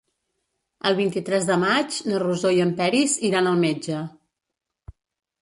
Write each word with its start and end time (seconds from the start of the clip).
El 0.91 0.95
vint-i-tres 0.99 1.45
de 1.49 1.57
maig 1.63 1.99
na 2.13 2.23
Rosó 2.23 2.53
i 2.57 2.65
en 2.65 2.73
Peris 2.81 3.15
iran 3.31 3.51
al 3.53 3.61
metge. 3.67 4.01